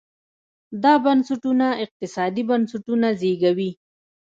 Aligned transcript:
دا 0.83 0.93
بنسټونه 1.05 1.67
اقتصادي 1.83 2.43
بنسټونه 2.49 3.07
زېږوي. 3.21 3.71